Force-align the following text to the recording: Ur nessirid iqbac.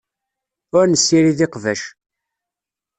Ur 0.77 0.85
nessirid 0.87 1.39
iqbac. 1.45 1.81